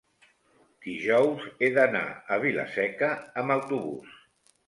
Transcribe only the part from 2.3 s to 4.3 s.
a Vila-seca amb autobús.